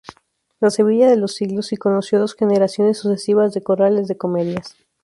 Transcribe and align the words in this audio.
La 0.59 0.71
Sevilla 0.71 1.07
de 1.07 1.15
los 1.15 1.35
siglos 1.35 1.71
y 1.73 1.77
conoció 1.77 2.17
dos 2.17 2.33
generaciones 2.33 2.97
sucesivas 2.97 3.53
de 3.53 3.61
corrales 3.61 4.07
de 4.07 4.17
comedias. 4.17 4.75